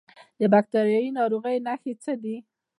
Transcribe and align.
د 0.39 0.41
باکتریایي 0.53 1.09
ناروغیو 1.17 1.63
نښې 1.65 1.93
څه 2.03 2.13
دي؟ 2.23 2.35